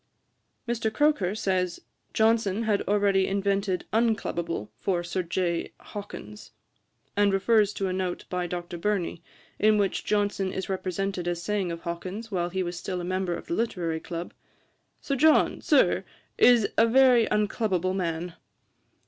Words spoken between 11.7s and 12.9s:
of Hawkins, while he was